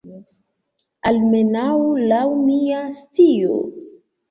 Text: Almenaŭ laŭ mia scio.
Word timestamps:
Almenaŭ 1.09 1.67
laŭ 2.07 2.23
mia 2.49 2.83
scio. 3.03 3.63